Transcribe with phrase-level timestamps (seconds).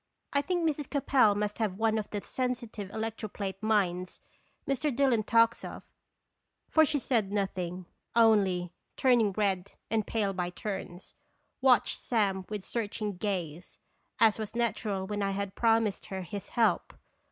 [0.33, 0.89] 1 think Mrs.
[0.89, 4.19] Capel must have one of the sensitive electroplate minds
[4.67, 4.89] Mr.
[4.95, 5.83] Dillon talks of;
[6.67, 7.85] for she said nothing,
[8.15, 11.13] only, turning red and pale by turns,
[11.61, 13.77] watched Sam with searching gaze,
[14.19, 16.95] as was natural when I had promised her his help.